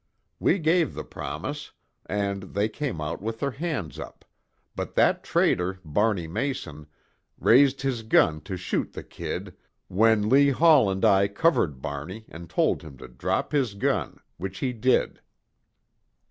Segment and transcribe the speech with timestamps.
[0.39, 1.73] We gave the promise,
[2.07, 4.25] and they came out with their hands up,
[4.75, 6.87] but that traitor, Barney Mason,
[7.39, 9.55] raised his gun to shoot the 'Kid,'
[9.89, 14.57] when Lee Hall and I covered Barney and told him to drop his gun, which
[14.57, 15.21] he did.